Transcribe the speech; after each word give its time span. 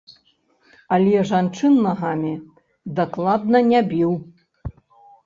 Але 0.95 1.19
жанчын 1.31 1.73
нагамі 1.87 2.31
дакладна 3.01 3.57
не 3.69 3.83
біў. 3.93 4.11